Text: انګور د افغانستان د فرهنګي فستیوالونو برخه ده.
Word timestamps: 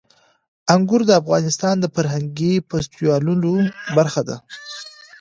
انګور 0.73 1.01
د 1.07 1.11
افغانستان 1.21 1.75
د 1.79 1.85
فرهنګي 1.95 2.53
فستیوالونو 2.69 3.51
برخه 3.97 4.21
ده. 4.29 4.37